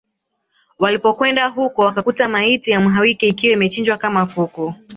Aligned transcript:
Walipokwenda 0.79 1.47
huko 1.47 1.81
wakakuta 1.83 2.29
maiti 2.29 2.71
ya 2.71 2.79
Mhalwike 2.81 3.27
ikiwa 3.27 3.53
imechinjwa 3.53 3.97
kama 3.97 4.25
kuku 4.25 4.73